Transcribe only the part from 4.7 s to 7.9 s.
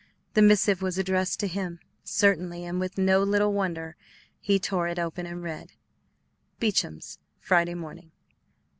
it open and read: BEACHAM'S Friday